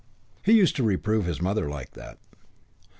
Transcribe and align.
He 0.41 0.53
used 0.53 0.75
to 0.77 0.83
reprove 0.83 1.25
his 1.27 1.43
mother 1.43 1.69
like 1.69 1.91
that. 1.91 2.17